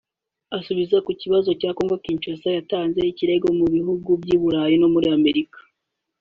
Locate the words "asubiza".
0.57-0.97